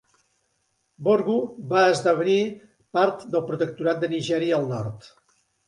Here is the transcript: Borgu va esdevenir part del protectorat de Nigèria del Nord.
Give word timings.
Borgu 1.07 1.35
va 1.73 1.83
esdevenir 1.91 2.39
part 2.99 3.23
del 3.37 3.47
protectorat 3.53 4.03
de 4.07 4.13
Nigèria 4.17 4.59
del 4.65 4.77
Nord. 4.77 5.11